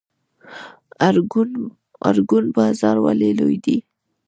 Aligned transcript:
ارګون 2.09 2.43
بازار 2.57 2.97
ولې 3.05 3.31
لوی 3.39 3.57
دی؟ 3.65 3.77